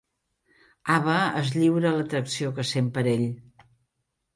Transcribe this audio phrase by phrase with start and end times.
[0.93, 3.33] Ava es lliura a l'atracció que sent per ell.